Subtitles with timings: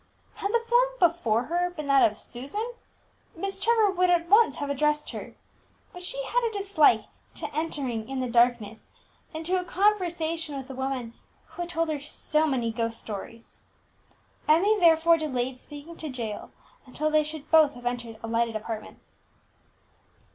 [0.33, 2.71] Had the form before her been that of Susan,
[3.35, 5.35] Miss Trevor would at once have addressed her;
[5.93, 7.03] but she had a dislike
[7.35, 8.93] to entering in the darkness
[9.31, 11.13] into a conversation with a woman
[11.49, 13.61] who had told her so many ghost stories.
[14.47, 16.49] Emmie therefore delayed speaking to Jael
[16.87, 18.97] until they should both have entered a lighted apartment.